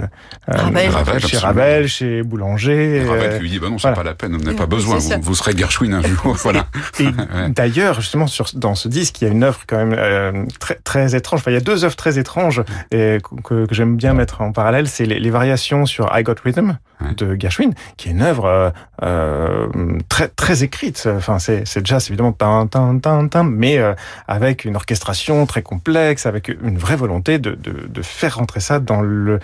Ravel, 0.46 0.90
Ravel, 0.90 1.26
chez 1.26 1.38
Ravel, 1.38 1.88
chez 1.88 2.22
Boulanger. 2.22 2.96
Et 2.96 3.04
Ravel 3.04 3.36
qui 3.36 3.42
lui 3.42 3.50
dit 3.50 3.58
bah 3.58 3.68
non, 3.68 3.78
c'est 3.78 3.82
voilà. 3.82 3.96
pas 3.96 4.02
la 4.02 4.14
peine, 4.14 4.32
vous 4.36 4.42
n'avez 4.42 4.56
pas 4.56 4.66
besoin, 4.66 4.98
vous, 4.98 5.10
vous, 5.22 5.34
serez 5.34 5.56
Gershwin 5.56 5.94
un 5.94 6.02
jour. 6.02 6.36
voilà. 6.42 6.66
Et, 6.98 7.06
ouais. 7.06 7.48
d'ailleurs, 7.48 8.00
justement, 8.00 8.26
sur, 8.26 8.46
dans 8.54 8.74
ce 8.74 8.88
disque, 8.88 9.20
il 9.20 9.24
y 9.24 9.28
a 9.28 9.30
une 9.30 9.42
œuvre 9.42 9.60
quand 9.66 9.76
même 9.78 9.94
euh, 9.96 10.44
très, 10.58 10.76
très 10.76 11.14
étrange. 11.14 11.40
Enfin, 11.40 11.50
il 11.50 11.54
y 11.54 11.58
a 11.58 11.60
deux 11.60 11.84
œuvres 11.84 11.96
très 11.96 12.18
étranges 12.18 12.62
et 12.90 13.18
que, 13.44 13.66
que 13.66 13.74
j'aime 13.74 13.96
bien 13.96 14.14
mettre 14.14 14.40
en 14.40 14.52
parallèle. 14.52 14.88
C'est 14.88 15.06
les, 15.06 15.18
les, 15.18 15.30
variations 15.30 15.86
sur 15.86 16.10
I 16.14 16.22
Got 16.22 16.34
Rhythm 16.44 16.76
ouais. 17.00 17.14
de 17.16 17.36
Gershwin, 17.38 17.70
qui 17.96 18.08
est 18.08 18.12
une 18.12 18.22
œuvre 18.22 18.72
euh, 19.02 19.68
très 20.08 20.28
très 20.28 20.62
écrite. 20.62 21.08
Enfin, 21.16 21.38
c'est 21.38 21.66
c'est 21.66 21.86
jazz 21.86 22.06
évidemment, 22.08 22.32
tin, 22.32 22.66
tin, 22.66 22.98
tin, 23.28 23.44
mais 23.44 23.80
avec 24.28 24.64
une 24.64 24.76
orchestration 24.76 25.21
très 25.46 25.62
complexe, 25.62 26.26
avec 26.26 26.48
une 26.48 26.78
vraie 26.78 26.96
volonté 26.96 27.38
de, 27.38 27.52
de, 27.54 28.02
faire 28.02 28.36
rentrer 28.36 28.60
ça 28.60 28.80
dans 28.80 29.00
le 29.00 29.38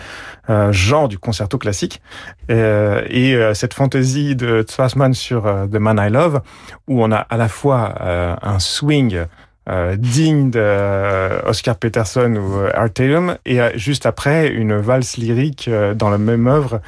euh, 0.49 0.71
genre 0.71 1.07
du 1.07 1.17
concerto 1.17 1.57
classique. 1.57 2.01
Euh, 2.51 3.03
et 3.09 3.35
euh, 3.35 3.53
cette 3.53 3.73
fantaisie 3.73 4.35
de 4.35 4.65
Zwassmann 4.69 5.13
sur 5.13 5.47
euh, 5.47 5.67
The 5.67 5.75
Man 5.75 5.99
I 6.01 6.09
Love, 6.11 6.41
où 6.87 7.03
on 7.03 7.11
a 7.11 7.17
à 7.17 7.37
la 7.37 7.47
fois 7.47 7.95
euh, 8.01 8.35
un 8.41 8.59
swing 8.59 9.23
euh, 9.69 9.95
digne 9.95 10.49
de 10.49 11.47
Oscar 11.47 11.75
Peterson 11.77 12.35
ou 12.35 12.59
Art 12.73 12.91
Tatum, 12.91 13.37
et 13.45 13.59
juste 13.75 14.05
après 14.05 14.49
une 14.49 14.75
valse 14.77 15.17
lyrique 15.17 15.69
dans 15.95 16.09
la 16.09 16.17
même 16.17 16.47
œuvre 16.47 16.81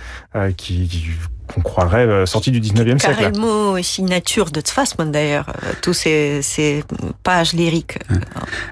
qui 0.57 1.11
qu'on 1.51 1.61
croirait 1.61 2.05
euh, 2.05 2.25
sorti 2.25 2.51
du 2.51 2.61
19e 2.61 2.99
siècle. 2.99 3.15
Carrément 3.17 3.81
signature 3.81 4.51
de 4.51 4.61
Zwassmann 4.65 5.11
d'ailleurs, 5.11 5.47
euh, 5.49 5.71
tous 5.81 5.93
ces, 5.93 6.41
ces, 6.41 6.83
pages 7.23 7.53
lyriques. 7.53 7.99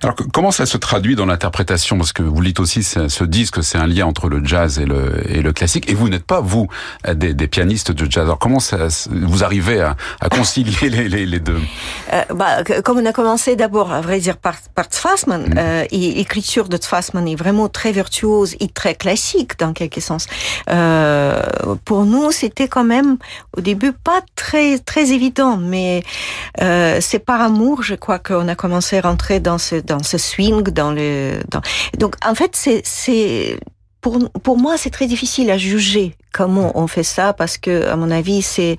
Alors 0.04 0.16
comment 0.34 0.52
ça 0.52 0.66
se 0.66 0.78
traduit 0.78 1.16
dans 1.16 1.26
l'interprétation? 1.26 1.98
Parce 1.98 2.14
que 2.14 2.24
vous 2.24 2.44
dites 2.44 2.60
aussi 2.60 2.84
ce 2.84 3.24
disque, 3.24 3.64
c'est 3.64 3.78
un 3.78 3.88
lien 3.88 4.06
entre 4.06 4.30
le 4.30 4.44
jazz 4.44 4.80
et 4.80 4.86
le, 4.86 5.24
et 5.30 5.42
le 5.42 5.54
classique, 5.54 5.90
et 5.90 5.94
vous 5.94 6.10
n'êtes 6.10 6.26
pas, 6.26 6.42
vous, 6.42 6.68
des, 7.08 7.34
des, 7.34 7.48
pianistes 7.48 7.92
de 7.92 8.10
jazz. 8.10 8.24
Alors 8.24 8.40
comment 8.40 8.60
ça, 8.60 8.88
vous 9.12 9.44
arrivez 9.44 9.82
à, 9.82 9.96
à 10.22 10.30
concilier 10.30 10.90
les, 10.90 11.10
les, 11.10 11.26
les, 11.26 11.40
deux? 11.40 11.60
Euh, 12.14 12.24
bah, 12.34 12.64
Comme 12.84 13.00
on 13.00 13.06
a 13.06 13.14
commencé 13.14 13.56
d'abord, 13.56 13.92
à 13.92 14.02
vrai 14.02 14.20
dire, 14.20 14.38
par, 14.38 14.56
par 14.76 14.86
mmh. 14.86 15.58
euh, 15.58 15.86
et 15.92 16.14
l'écriture 16.14 16.70
de 16.70 16.78
Zwassmann 16.78 17.28
est 17.28 17.36
vraiment 17.36 17.70
très 17.70 17.92
virtuose 17.92 18.56
et 18.60 18.68
très 18.68 18.96
classique 18.96 19.58
dans 19.60 19.74
quelque 19.74 20.02
sens. 20.02 20.28
Euh, 20.70 21.42
pour 21.86 22.06
nous, 22.06 22.32
c'était 22.32 22.68
quand 22.70 22.86
même 22.86 23.18
au 23.58 23.62
début 23.62 23.92
pas 23.92 24.22
très 24.36 24.80
très 24.80 25.12
évident, 25.12 25.58
mais 25.58 26.04
euh, 26.62 27.00
c'est 27.02 27.20
par 27.20 27.42
amour, 27.42 27.84
je 27.84 27.96
crois 27.96 28.20
qu'on 28.20 28.48
a 28.48 28.56
commencé 28.56 28.98
à 28.98 29.02
rentrer 29.02 29.40
dans 29.40 29.58
ce 29.58 29.76
dans 29.76 30.04
ce 30.04 30.18
swing, 30.18 30.64
dans 30.64 30.92
le 30.92 31.40
donc 31.98 32.16
en 32.26 32.36
fait 32.36 32.56
c'est 32.56 32.82
c'est 32.86 33.60
pour, 34.02 34.18
pour 34.44 34.58
moi, 34.58 34.78
c'est 34.78 34.90
très 34.90 35.08
difficile 35.08 35.52
à 35.52 35.58
juger 35.58 36.16
comment 36.32 36.72
on 36.80 36.88
fait 36.88 37.04
ça 37.04 37.34
parce 37.34 37.58
que, 37.58 37.88
à 37.88 37.96
mon 37.96 38.12
avis, 38.12 38.42
c'est 38.42 38.78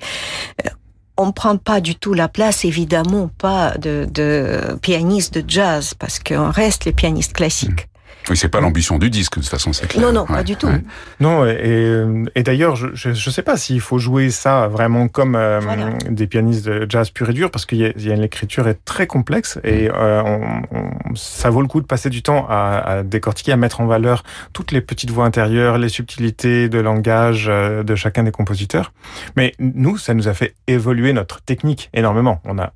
on 1.17 1.31
prend 1.31 1.57
pas 1.57 1.81
du 1.81 1.95
tout 1.95 2.13
la 2.13 2.27
place, 2.27 2.65
évidemment, 2.65 3.29
pas 3.37 3.77
de, 3.77 4.07
de 4.09 4.77
pianiste 4.81 5.37
de 5.37 5.43
jazz 5.47 5.93
parce 5.93 6.19
qu'on 6.19 6.49
reste 6.49 6.85
les 6.85 6.93
pianistes 6.93 7.33
classiques. 7.33 7.87
Oui, 8.29 8.37
c'est 8.37 8.49
pas 8.49 8.61
l'ambition 8.61 8.97
du 8.97 9.09
disque, 9.09 9.35
de 9.37 9.41
toute 9.41 9.49
façon, 9.49 9.73
c'est 9.73 9.87
clair. 9.87 10.05
Non, 10.05 10.11
non, 10.13 10.21
ouais, 10.21 10.35
pas 10.35 10.43
du 10.43 10.55
tout. 10.55 10.67
Ouais. 10.67 10.81
Non, 11.19 11.45
et, 11.45 12.03
et 12.35 12.43
d'ailleurs, 12.43 12.75
je, 12.75 12.87
je, 12.93 13.13
je, 13.13 13.29
sais 13.29 13.41
pas 13.41 13.57
s'il 13.57 13.81
faut 13.81 13.97
jouer 13.97 14.29
ça 14.29 14.67
vraiment 14.67 15.07
comme 15.07 15.35
euh, 15.35 15.59
voilà. 15.61 15.89
des 16.09 16.27
pianistes 16.27 16.65
de 16.65 16.85
jazz 16.89 17.09
pur 17.09 17.29
et 17.29 17.33
dur, 17.33 17.51
parce 17.51 17.65
qu'il 17.65 17.79
y 17.79 17.85
a, 17.85 17.91
y 17.97 18.11
a 18.11 18.15
l'écriture 18.15 18.67
est 18.67 18.85
très 18.85 19.07
complexe 19.07 19.59
et 19.63 19.89
euh, 19.89 20.21
on, 20.23 20.61
on, 20.71 21.15
ça 21.15 21.49
vaut 21.49 21.61
le 21.61 21.67
coup 21.67 21.81
de 21.81 21.85
passer 21.85 22.09
du 22.09 22.21
temps 22.21 22.45
à, 22.49 22.77
à, 22.77 23.03
décortiquer, 23.03 23.51
à 23.51 23.57
mettre 23.57 23.81
en 23.81 23.85
valeur 23.85 24.23
toutes 24.53 24.71
les 24.71 24.81
petites 24.81 25.11
voix 25.11 25.25
intérieures, 25.25 25.77
les 25.77 25.89
subtilités 25.89 26.69
de 26.69 26.79
langage 26.79 27.47
euh, 27.49 27.83
de 27.83 27.95
chacun 27.95 28.23
des 28.23 28.31
compositeurs. 28.31 28.93
Mais 29.35 29.53
nous, 29.59 29.97
ça 29.97 30.13
nous 30.13 30.27
a 30.27 30.33
fait 30.33 30.55
évoluer 30.67 31.13
notre 31.13 31.41
technique 31.41 31.89
énormément. 31.93 32.41
On 32.45 32.57
a 32.59 32.73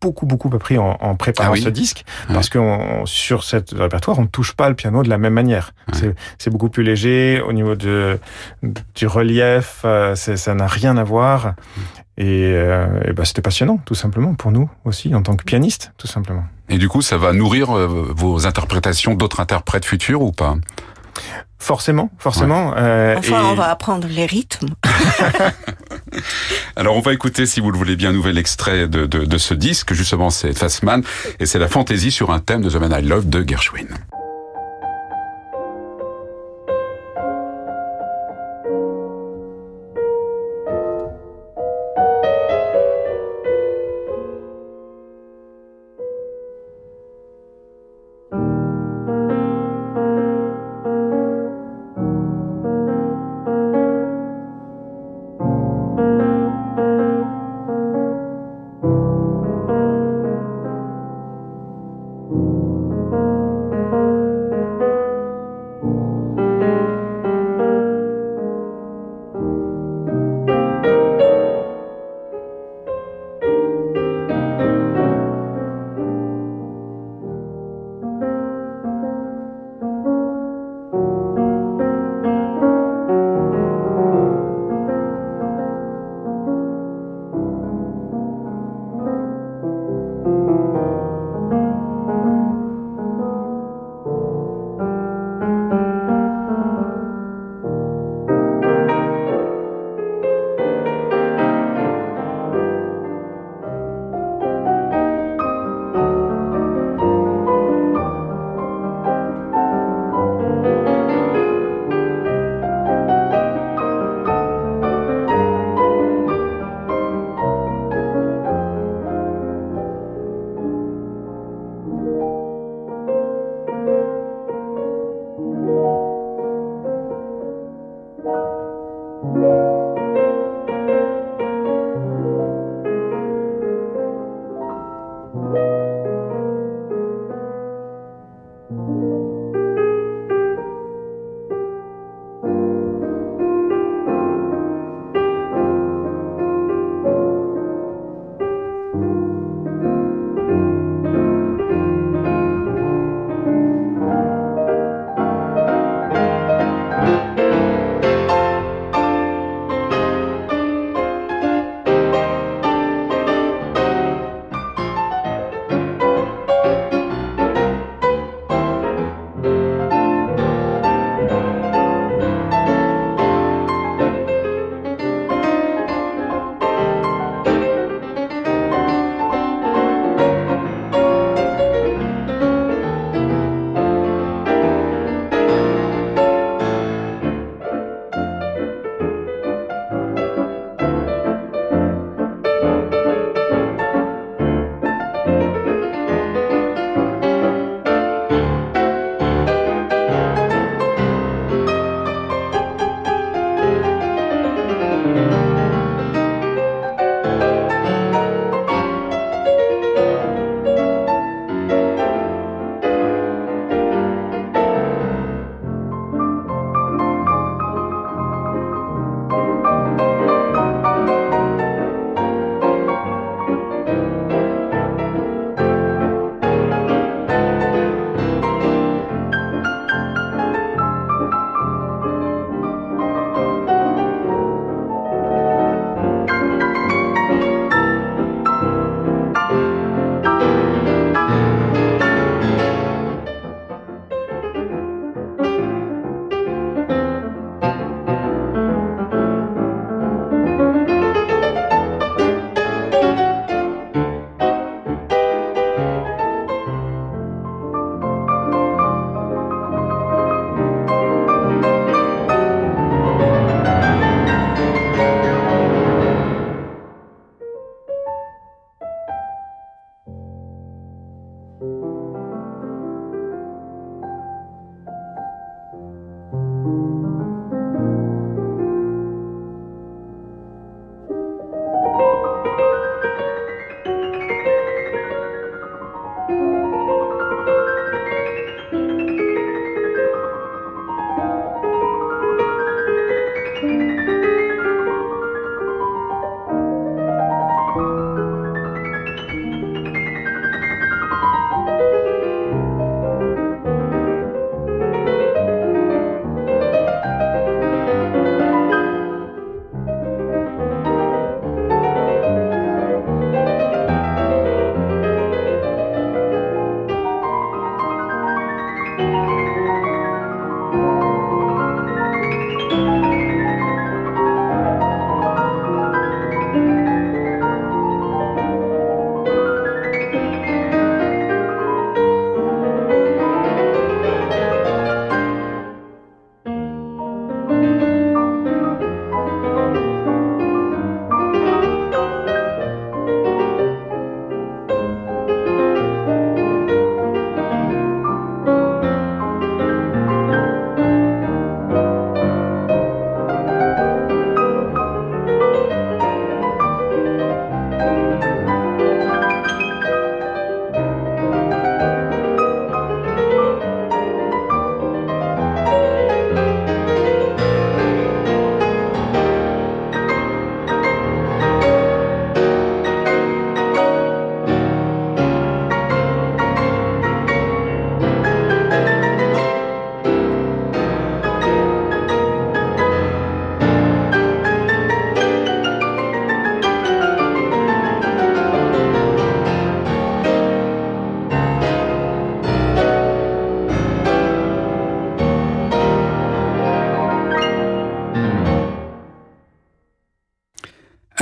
beaucoup 0.00 0.26
beaucoup 0.26 0.50
appris 0.54 0.78
en, 0.78 0.96
en 1.00 1.16
préparant 1.16 1.48
ah 1.50 1.52
oui. 1.52 1.62
ce 1.62 1.68
disque 1.68 2.04
ouais. 2.28 2.34
parce 2.34 2.48
que 2.48 2.58
on, 2.58 3.06
sur 3.06 3.42
cette 3.42 3.70
répertoire 3.72 4.18
on 4.18 4.26
touche 4.26 4.52
pas 4.52 4.68
le 4.68 4.74
piano 4.74 5.02
de 5.02 5.08
la 5.08 5.18
même 5.18 5.32
manière 5.32 5.72
ouais. 5.92 6.14
c'est 6.38 6.50
beaucoup 6.50 6.68
plus 6.68 6.82
léger 6.82 7.40
au 7.40 7.52
niveau 7.52 7.74
de 7.74 8.18
du 8.94 9.06
relief 9.06 9.82
euh, 9.84 10.14
ça 10.14 10.54
n'a 10.54 10.66
rien 10.66 10.96
à 10.96 11.04
voir 11.04 11.54
et, 12.16 12.52
euh, 12.54 13.00
et 13.08 13.12
bah, 13.12 13.24
c'était 13.24 13.42
passionnant 13.42 13.78
tout 13.78 13.96
simplement 13.96 14.34
pour 14.34 14.52
nous 14.52 14.70
aussi 14.84 15.14
en 15.14 15.22
tant 15.22 15.34
que 15.34 15.44
pianiste 15.44 15.92
tout 15.98 16.06
simplement 16.06 16.44
et 16.68 16.78
du 16.78 16.88
coup 16.88 17.02
ça 17.02 17.16
va 17.16 17.32
nourrir 17.32 17.76
euh, 17.76 18.12
vos 18.14 18.46
interprétations 18.46 19.14
d'autres 19.14 19.40
interprètes 19.40 19.84
futurs 19.84 20.22
ou 20.22 20.30
pas? 20.30 20.54
Forcément, 21.58 22.10
forcément. 22.18 22.70
Ouais. 22.70 22.76
Euh, 22.78 23.14
enfin, 23.16 23.40
et... 23.40 23.44
on 23.44 23.54
va 23.54 23.70
apprendre 23.70 24.06
les 24.08 24.26
rythmes. 24.26 24.74
Alors, 26.76 26.96
on 26.96 27.00
va 27.00 27.12
écouter, 27.12 27.46
si 27.46 27.60
vous 27.60 27.70
le 27.70 27.78
voulez 27.78 27.96
bien, 27.96 28.10
un 28.10 28.12
nouvel 28.12 28.36
extrait 28.36 28.86
de, 28.86 29.06
de, 29.06 29.24
de 29.24 29.38
ce 29.38 29.54
disque. 29.54 29.94
Justement, 29.94 30.30
c'est 30.30 30.52
Fassman 30.52 31.02
et 31.40 31.46
c'est 31.46 31.58
la 31.58 31.68
fantaisie 31.68 32.10
sur 32.10 32.30
un 32.30 32.40
thème 32.40 32.62
de 32.62 32.70
The 32.70 32.76
Man 32.76 32.94
I 33.00 33.06
Love 33.06 33.28
de 33.28 33.42
Gershwin. 33.46 33.88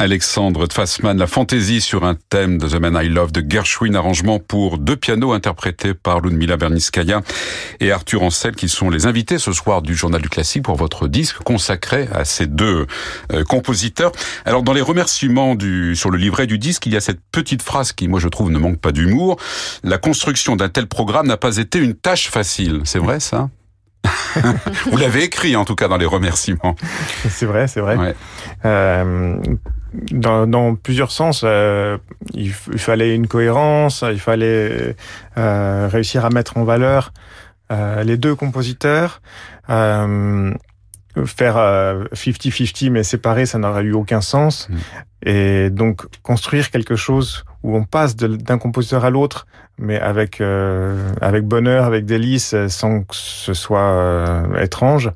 Alexandre 0.03 0.67
Tfassman, 0.67 1.17
la 1.17 1.29
fantaisie 1.29 1.81
sur 1.81 2.03
un 2.03 2.17
thème 2.29 2.59
de 2.59 2.67
The 2.67 2.81
Man 2.81 2.99
I 3.01 3.09
Love 3.09 3.31
de 3.31 3.45
Gershwin, 3.49 3.95
arrangement 3.95 4.41
pour 4.41 4.79
deux 4.79 4.97
pianos 4.97 5.33
interprétés 5.33 5.95
par 5.95 6.21
Ludmila 6.21 6.57
Berniskaya 6.57 7.21
et 7.79 7.93
Arthur 7.93 8.25
Ancel 8.25 8.57
qui 8.57 8.69
sont 8.69 8.91
les 8.91 9.07
invités 9.07 9.39
ce 9.39 9.53
soir 9.53 9.81
du 9.81 9.95
Journal 9.95 10.21
du 10.21 10.29
Classique 10.29 10.65
pour 10.65 10.75
votre 10.75 11.07
disque 11.07 11.37
consacré 11.45 12.09
à 12.13 12.25
ces 12.25 12.49
deux 12.49 12.89
euh, 13.33 13.45
compositeurs. 13.45 14.11
Alors 14.45 14.65
dans 14.65 14.73
les 14.73 14.81
remerciements 14.81 15.55
du, 15.55 15.95
sur 15.95 16.11
le 16.11 16.19
livret 16.19 16.49
du 16.49 16.59
disque, 16.59 16.85
il 16.87 16.93
y 16.95 16.97
a 16.97 17.01
cette 17.01 17.21
petite 17.31 17.63
phrase 17.63 17.93
qui 17.93 18.09
moi 18.09 18.19
je 18.19 18.27
trouve 18.27 18.51
ne 18.51 18.59
manque 18.59 18.81
pas 18.81 18.91
d'humour. 18.91 19.37
La 19.85 19.99
construction 19.99 20.57
d'un 20.57 20.69
tel 20.69 20.89
programme 20.89 21.29
n'a 21.29 21.37
pas 21.37 21.59
été 21.59 21.79
une 21.79 21.95
tâche 21.95 22.29
facile. 22.29 22.81
C'est 22.83 22.99
vrai 22.99 23.21
ça? 23.21 23.51
Vous 24.91 24.97
l'avez 24.97 25.23
écrit 25.23 25.55
en 25.55 25.65
tout 25.65 25.77
cas 25.77 25.87
dans 25.87 25.97
les 25.97 26.07
remerciements. 26.07 26.75
C'est 27.31 27.47
vrai, 27.47 27.69
c'est 27.69 27.81
vrai. 27.81 28.17
Euh, 28.65 29.37
dans, 30.11 30.47
dans, 30.47 30.75
plusieurs 30.75 31.11
sens, 31.11 31.43
euh, 31.45 31.99
il, 32.33 32.53
fallait 32.53 33.15
une 33.15 33.27
cohérence, 33.27 34.05
il 34.11 34.21
fallait 34.21 34.97
euh, 35.37 35.89
réussir 35.91 36.25
à 36.25 36.31
mettre 36.31 36.57
en 36.57 36.65
valeur 36.65 37.13
euh, 37.71 38.03
les 38.03 38.17
deux 38.17 38.35
compositeurs. 38.35 39.21
Euh, 39.71 40.53
faire 41.27 41.57
50-50 41.57 42.91
mais 42.91 43.03
séparé, 43.03 43.45
ça 43.45 43.59
n'aurait 43.59 43.83
eu 43.83 43.93
aucun 43.93 44.23
sens. 44.23 44.69
Mm. 44.69 44.75
Et 45.25 45.71
donc 45.71 46.07
construire 46.23 46.71
quelque 46.71 46.97
chose 46.97 47.45
où 47.63 47.77
on 47.77 47.85
passe 47.85 48.17
d'un 48.17 48.59
compositeur 48.59 49.05
à 49.05 49.11
l'autre, 49.11 49.47
mais 49.79 50.01
avec 50.01 50.41
avec 50.41 51.45
bonheur, 51.45 51.85
avec 51.85 52.07
délice, 52.07 52.57
sans 52.69 53.03
que 53.03 53.15
ce 53.15 53.55
soit 53.55 54.43
étrange. 54.61 55.11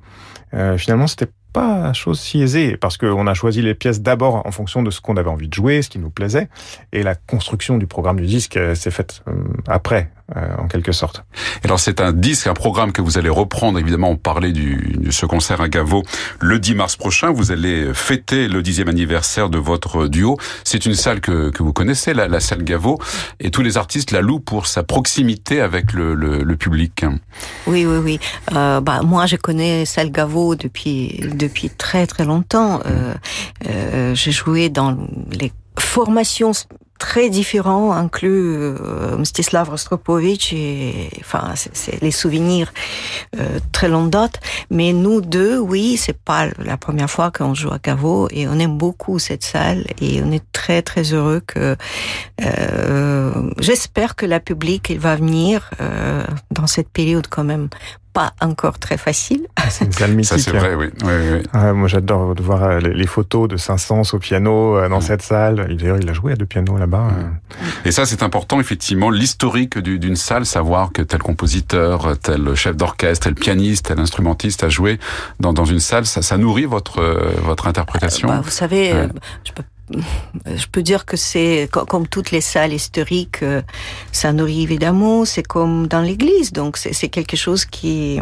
finalement, 0.76 1.06
c'était 1.06 1.28
pas 1.56 1.94
chose 1.94 2.20
si 2.20 2.42
aisée, 2.42 2.76
parce 2.76 2.98
qu'on 2.98 3.26
a 3.26 3.32
choisi 3.32 3.62
les 3.62 3.74
pièces 3.74 4.02
d'abord 4.02 4.46
en 4.46 4.50
fonction 4.50 4.82
de 4.82 4.90
ce 4.90 5.00
qu'on 5.00 5.16
avait 5.16 5.30
envie 5.30 5.48
de 5.48 5.54
jouer, 5.54 5.80
ce 5.80 5.88
qui 5.88 5.98
nous 5.98 6.10
plaisait, 6.10 6.50
et 6.92 7.02
la 7.02 7.14
construction 7.14 7.78
du 7.78 7.86
programme 7.86 8.20
du 8.20 8.26
disque 8.26 8.58
euh, 8.58 8.74
s'est 8.74 8.90
faite 8.90 9.22
euh, 9.26 9.32
après, 9.66 10.10
euh, 10.36 10.54
en 10.58 10.68
quelque 10.68 10.92
sorte. 10.92 11.24
Alors 11.64 11.80
c'est 11.80 12.02
un 12.02 12.12
disque, 12.12 12.46
un 12.46 12.52
programme 12.52 12.92
que 12.92 13.00
vous 13.00 13.16
allez 13.16 13.30
reprendre, 13.30 13.78
évidemment, 13.78 14.10
on 14.10 14.16
parlait 14.16 14.52
du, 14.52 14.96
de 14.98 15.10
ce 15.10 15.24
concert 15.24 15.62
à 15.62 15.68
Gaveau 15.70 16.02
le 16.40 16.58
10 16.58 16.74
mars 16.74 16.96
prochain, 16.96 17.30
vous 17.30 17.52
allez 17.52 17.94
fêter 17.94 18.48
le 18.48 18.60
dixième 18.60 18.88
anniversaire 18.88 19.48
de 19.48 19.56
votre 19.56 20.08
duo. 20.08 20.36
C'est 20.62 20.84
une 20.84 20.94
salle 20.94 21.22
que, 21.22 21.48
que 21.48 21.62
vous 21.62 21.72
connaissez, 21.72 22.12
la, 22.12 22.28
la 22.28 22.40
salle 22.40 22.64
Gaveau, 22.64 22.98
et 23.40 23.50
tous 23.50 23.62
les 23.62 23.78
artistes 23.78 24.10
la 24.10 24.20
louent 24.20 24.40
pour 24.40 24.66
sa 24.66 24.82
proximité 24.82 25.62
avec 25.62 25.94
le, 25.94 26.14
le, 26.14 26.42
le 26.42 26.56
public. 26.56 27.06
Oui, 27.66 27.86
oui, 27.86 27.96
oui. 27.96 28.20
Euh, 28.52 28.82
bah, 28.82 29.00
moi, 29.02 29.24
je 29.24 29.36
connais 29.36 29.86
salle 29.86 30.10
Gaveau 30.10 30.54
depuis 30.54 30.76
depuis 31.22 31.45
très 31.76 32.06
très 32.06 32.24
longtemps. 32.24 32.80
Euh, 32.86 33.14
euh, 33.68 34.14
j'ai 34.14 34.32
joué 34.32 34.68
dans 34.68 34.96
les 35.30 35.52
formations 35.78 36.52
très 36.98 37.28
différents, 37.28 37.92
inclus 37.92 38.54
euh, 38.56 39.18
Mstislav 39.18 39.68
Rostropovich 39.68 40.54
et 40.54 41.10
enfin 41.20 41.52
c'est 41.54 42.00
les 42.00 42.10
souvenirs 42.10 42.72
très 43.70 43.88
longue 43.88 44.08
date. 44.08 44.40
Mais 44.70 44.94
nous 44.94 45.20
deux, 45.20 45.58
oui, 45.58 45.98
c'est 45.98 46.18
pas 46.18 46.46
la 46.58 46.78
première 46.78 47.10
fois 47.10 47.30
qu'on 47.30 47.54
joue 47.54 47.70
à 47.70 47.78
Caveau 47.78 48.28
et 48.30 48.48
on 48.48 48.58
aime 48.58 48.78
beaucoup 48.78 49.18
cette 49.18 49.44
salle 49.44 49.84
et 50.00 50.22
on 50.22 50.32
est 50.32 50.44
très 50.52 50.80
très 50.80 51.12
heureux 51.12 51.42
que 51.46 51.76
j'espère 53.58 54.16
que 54.16 54.24
la 54.24 54.40
public 54.40 54.88
il 54.88 54.98
va 54.98 55.16
venir 55.16 55.70
dans 56.50 56.66
cette 56.66 56.88
période 56.88 57.26
quand 57.28 57.44
même 57.44 57.68
pas 58.16 58.32
encore 58.40 58.78
très 58.78 58.96
facile. 58.96 59.46
Ah, 59.56 59.68
c'est 59.68 59.84
une 59.84 59.92
salle 59.92 60.12
mythique. 60.12 60.38
Ça, 60.38 60.50
c'est 60.50 60.56
vrai, 60.56 60.74
oui. 60.74 60.86
oui, 61.04 61.12
oui. 61.34 61.42
Ah, 61.52 61.74
moi, 61.74 61.86
j'adore 61.86 62.34
de 62.34 62.42
voir 62.42 62.62
euh, 62.62 62.78
les 62.78 63.06
photos 63.06 63.46
de 63.46 63.58
Saint-Saëns 63.58 64.14
au 64.14 64.18
piano 64.18 64.78
euh, 64.78 64.88
dans 64.88 65.02
cette 65.02 65.20
salle. 65.20 65.76
D'ailleurs, 65.76 65.98
il 66.00 66.08
a 66.08 66.14
joué 66.14 66.32
à 66.32 66.36
deux 66.36 66.46
pianos 66.46 66.78
là-bas. 66.78 67.08
Et 67.84 67.92
ça, 67.92 68.06
c'est 68.06 68.22
important, 68.22 68.58
effectivement, 68.58 69.10
l'historique 69.10 69.78
d'une 69.78 70.16
salle, 70.16 70.46
savoir 70.46 70.92
que 70.92 71.02
tel 71.02 71.20
compositeur, 71.20 72.16
tel 72.16 72.54
chef 72.54 72.74
d'orchestre, 72.74 73.24
tel 73.24 73.34
pianiste, 73.34 73.88
tel 73.88 74.00
instrumentiste 74.00 74.64
a 74.64 74.70
joué 74.70 74.98
dans, 75.38 75.52
dans 75.52 75.66
une 75.66 75.80
salle. 75.80 76.06
Ça, 76.06 76.22
ça 76.22 76.38
nourrit 76.38 76.64
votre, 76.64 77.02
euh, 77.02 77.34
votre 77.42 77.66
interprétation. 77.66 78.28
Bah, 78.28 78.40
vous 78.42 78.50
savez, 78.50 78.94
je 79.44 79.52
peux 79.52 79.62
je 79.90 80.66
peux 80.70 80.82
dire 80.82 81.04
que 81.04 81.16
c'est 81.16 81.68
comme 81.70 82.06
toutes 82.08 82.30
les 82.30 82.40
salles 82.40 82.72
historiques, 82.72 83.42
euh, 83.42 83.62
ça 84.12 84.32
nourrit 84.32 84.62
évidemment. 84.62 85.24
C'est 85.24 85.42
comme 85.42 85.86
dans 85.86 86.00
l'église, 86.00 86.52
donc 86.52 86.76
c'est 86.76 87.08
quelque 87.08 87.36
chose 87.36 87.64
qui 87.64 88.20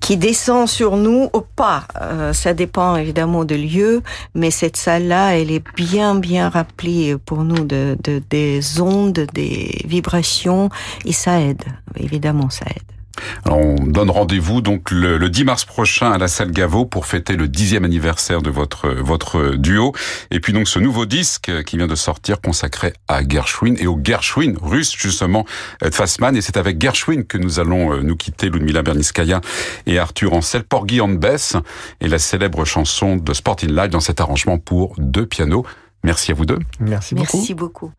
qui 0.00 0.16
descend 0.16 0.68
sur 0.68 0.96
nous 0.96 1.28
au 1.32 1.40
pas. 1.40 1.88
Euh, 2.00 2.32
ça 2.32 2.54
dépend 2.54 2.94
évidemment 2.94 3.44
de 3.44 3.56
lieu, 3.56 4.02
mais 4.34 4.52
cette 4.52 4.76
salle-là, 4.76 5.36
elle 5.36 5.50
est 5.50 5.64
bien 5.74 6.14
bien 6.14 6.48
rappelée 6.48 7.16
pour 7.16 7.42
nous 7.42 7.64
de, 7.64 7.96
de 8.04 8.22
des 8.30 8.80
ondes, 8.80 9.26
des 9.32 9.80
vibrations, 9.84 10.70
et 11.04 11.12
ça 11.12 11.40
aide. 11.40 11.64
Évidemment, 11.96 12.50
ça 12.50 12.66
aide. 12.66 12.95
Alors 13.44 13.58
on 13.58 13.74
donne 13.74 14.10
rendez-vous 14.10 14.60
donc 14.60 14.90
le, 14.90 15.18
le, 15.18 15.28
10 15.28 15.44
mars 15.44 15.64
prochain 15.64 16.10
à 16.10 16.18
la 16.18 16.28
salle 16.28 16.50
Gaveau 16.50 16.84
pour 16.84 17.06
fêter 17.06 17.36
le 17.36 17.48
dixième 17.48 17.84
anniversaire 17.84 18.42
de 18.42 18.50
votre 18.50 18.88
votre 18.88 19.56
duo. 19.56 19.92
Et 20.30 20.40
puis 20.40 20.52
donc 20.52 20.68
ce 20.68 20.78
nouveau 20.78 21.06
disque 21.06 21.50
qui 21.64 21.76
vient 21.76 21.86
de 21.86 21.94
sortir 21.94 22.40
consacré 22.40 22.92
à 23.08 23.26
Gershwin 23.26 23.76
et 23.78 23.86
au 23.86 23.98
Gershwin 24.02 24.56
russe 24.60 24.94
justement 24.96 25.44
de 25.82 25.90
Fassman. 25.90 26.36
Et 26.36 26.40
c'est 26.40 26.56
avec 26.56 26.80
Gershwin 26.80 27.24
que 27.24 27.38
nous 27.38 27.60
allons 27.60 27.92
euh, 27.92 28.02
nous 28.02 28.16
quitter, 28.16 28.48
Ludmila 28.48 28.82
Berniskaya 28.82 29.40
et 29.86 29.98
Arthur 29.98 30.32
Ancel, 30.32 30.64
Porgy 30.64 31.00
and 31.00 31.14
Bess 31.14 31.56
et 32.00 32.08
la 32.08 32.18
célèbre 32.18 32.64
chanson 32.64 33.16
de 33.16 33.32
Sporting 33.32 33.70
Live 33.70 33.90
dans 33.90 34.00
cet 34.00 34.20
arrangement 34.20 34.58
pour 34.58 34.94
deux 34.98 35.26
pianos. 35.26 35.64
Merci 36.04 36.32
à 36.32 36.34
vous 36.34 36.46
deux. 36.46 36.58
Merci 36.78 37.14
beaucoup. 37.14 37.36
Merci 37.36 37.54
beaucoup. 37.54 37.92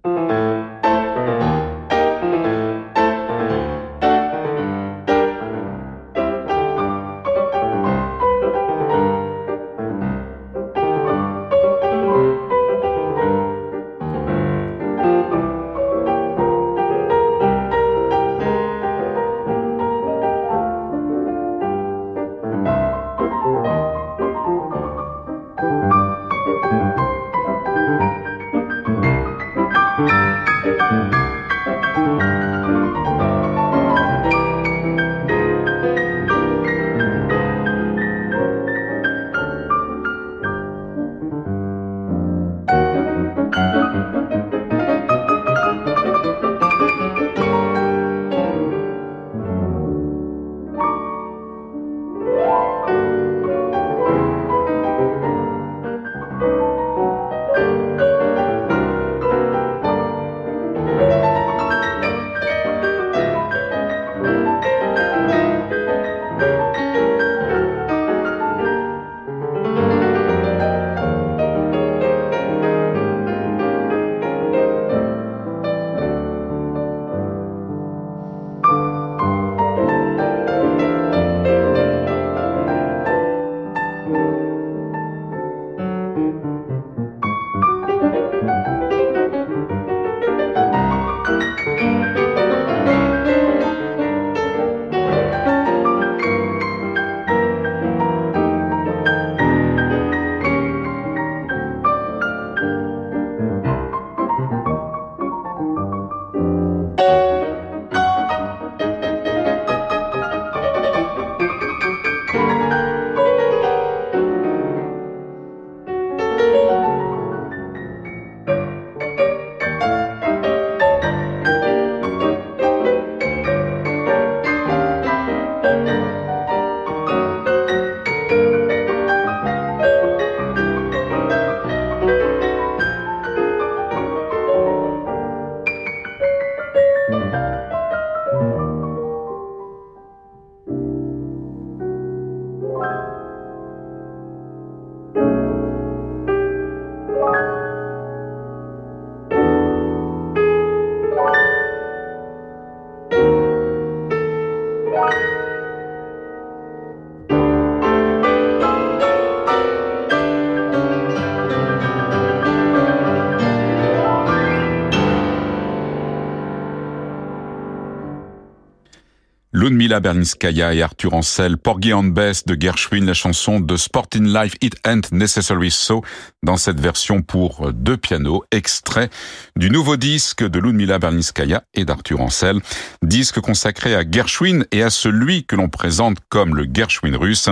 Ludmila 169.57 169.99
Berlinskaya 169.99 170.75
et 170.75 170.83
Arthur 170.83 171.15
Ancel, 171.15 171.57
Porgy 171.57 171.91
and 171.91 172.13
Bess 172.13 172.45
de 172.45 172.53
Gershwin, 172.53 173.07
la 173.07 173.15
chanson 173.15 173.59
de 173.59 173.75
Sporting 173.75 174.31
Life 174.31 174.53
It 174.61 174.75
Ain't 174.85 175.11
Necessary 175.11 175.71
So, 175.71 176.03
dans 176.43 176.57
cette 176.57 176.79
version 176.79 177.23
pour 177.23 177.73
deux 177.73 177.97
pianos, 177.97 178.43
extrait 178.51 179.09
du 179.55 179.71
nouveau 179.71 179.97
disque 179.97 180.47
de 180.47 180.59
Ludmila 180.59 180.99
Berlinskaya 180.99 181.63
et 181.73 181.85
d'Arthur 181.85 182.21
Ancel, 182.21 182.59
disque 183.01 183.39
consacré 183.39 183.95
à 183.95 184.03
Gershwin 184.07 184.63
et 184.71 184.83
à 184.83 184.91
celui 184.91 185.43
que 185.43 185.55
l'on 185.55 185.69
présente 185.69 186.19
comme 186.29 186.55
le 186.55 186.67
Gershwin 186.71 187.15
russe, 187.15 187.49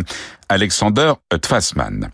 Alexander 0.47 1.13
Tfassman. 1.33 2.11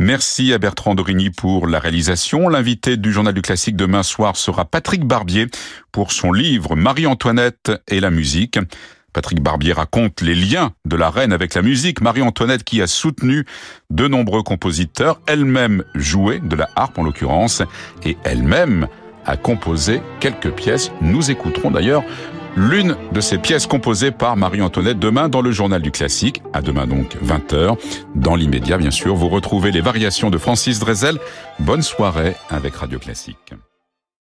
Merci 0.00 0.52
à 0.52 0.58
Bertrand 0.58 0.96
Dorigny 0.96 1.30
pour 1.30 1.68
la 1.68 1.78
réalisation. 1.78 2.48
L'invité 2.48 2.96
du 2.96 3.12
Journal 3.12 3.34
du 3.34 3.42
Classique 3.42 3.76
demain 3.76 4.02
soir 4.02 4.36
sera 4.36 4.64
Patrick 4.64 5.04
Barbier 5.04 5.46
pour 5.92 6.10
son 6.10 6.32
livre 6.32 6.74
Marie-Antoinette 6.74 7.70
et 7.86 8.00
la 8.00 8.10
musique. 8.10 8.58
Patrick 9.12 9.42
Barbier 9.42 9.72
raconte 9.72 10.20
les 10.20 10.34
liens 10.34 10.72
de 10.84 10.96
la 10.96 11.10
reine 11.10 11.32
avec 11.32 11.54
la 11.54 11.62
musique. 11.62 12.00
Marie-Antoinette 12.00 12.64
qui 12.64 12.82
a 12.82 12.86
soutenu 12.86 13.44
de 13.90 14.08
nombreux 14.08 14.42
compositeurs, 14.42 15.20
elle-même 15.26 15.84
jouait 15.94 16.40
de 16.40 16.56
la 16.56 16.68
harpe 16.76 16.98
en 16.98 17.02
l'occurrence, 17.02 17.62
et 18.04 18.16
elle-même 18.24 18.88
a 19.26 19.36
composé 19.36 20.02
quelques 20.20 20.50
pièces. 20.50 20.90
Nous 21.00 21.30
écouterons 21.30 21.70
d'ailleurs 21.70 22.02
l'une 22.56 22.96
de 23.12 23.20
ces 23.20 23.38
pièces 23.38 23.66
composées 23.66 24.10
par 24.10 24.36
Marie-Antoinette 24.36 24.98
demain 24.98 25.28
dans 25.28 25.40
le 25.40 25.52
journal 25.52 25.80
du 25.80 25.90
classique, 25.90 26.42
à 26.52 26.60
demain 26.60 26.86
donc 26.86 27.16
20h. 27.24 27.76
Dans 28.14 28.34
l'immédiat, 28.34 28.78
bien 28.78 28.90
sûr, 28.90 29.14
vous 29.14 29.28
retrouvez 29.28 29.70
les 29.70 29.80
variations 29.80 30.30
de 30.30 30.38
Francis 30.38 30.78
Drezel. 30.78 31.18
Bonne 31.58 31.82
soirée 31.82 32.34
avec 32.50 32.74
Radio 32.76 32.98
Classique. 32.98 33.54